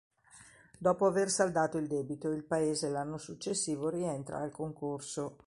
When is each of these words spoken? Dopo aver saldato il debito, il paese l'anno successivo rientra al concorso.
Dopo 0.79 1.05
aver 1.05 1.29
saldato 1.29 1.77
il 1.77 1.85
debito, 1.85 2.31
il 2.31 2.43
paese 2.43 2.89
l'anno 2.89 3.19
successivo 3.19 3.87
rientra 3.89 4.39
al 4.39 4.49
concorso. 4.49 5.35